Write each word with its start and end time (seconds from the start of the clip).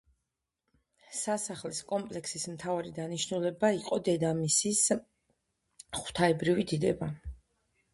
სასახლის 1.17 1.81
კომპლექსის 1.91 2.47
მთავარი 2.55 2.95
დანიშნულება 2.97 3.73
იყო 3.83 4.03
დედამისის 4.11 4.85
ღვთაებრივი 6.03 6.71
დიდება. 6.75 7.17